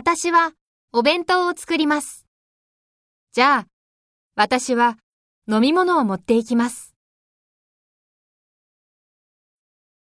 [0.00, 0.52] 私は
[0.92, 2.24] お弁当を作ります。
[3.32, 3.66] じゃあ、
[4.36, 4.96] 私は
[5.50, 6.94] 飲み物を持っていきます。